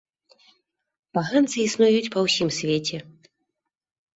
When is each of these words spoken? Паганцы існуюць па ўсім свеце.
Паганцы 1.17 1.57
існуюць 1.65 2.09
па 2.17 2.25
ўсім 2.29 2.49
свеце. 2.61 2.97